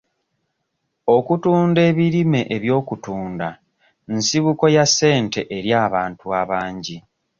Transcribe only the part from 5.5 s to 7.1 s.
eri abantu abangi.